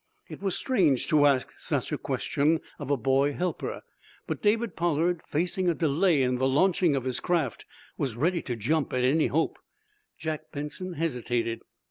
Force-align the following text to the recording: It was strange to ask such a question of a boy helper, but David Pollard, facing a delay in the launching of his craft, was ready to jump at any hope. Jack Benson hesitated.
It 0.29 0.41
was 0.41 0.55
strange 0.57 1.07
to 1.09 1.27
ask 1.27 1.53
such 1.59 1.91
a 1.91 1.97
question 1.99 2.59
of 2.79 2.89
a 2.89 2.97
boy 2.97 3.33
helper, 3.33 3.83
but 4.25 4.41
David 4.41 4.75
Pollard, 4.75 5.21
facing 5.27 5.69
a 5.69 5.75
delay 5.75 6.23
in 6.23 6.37
the 6.37 6.47
launching 6.47 6.95
of 6.95 7.03
his 7.03 7.19
craft, 7.19 7.65
was 7.99 8.17
ready 8.17 8.41
to 8.41 8.55
jump 8.55 8.93
at 8.93 9.03
any 9.03 9.27
hope. 9.27 9.59
Jack 10.17 10.51
Benson 10.51 10.93
hesitated. 10.93 11.61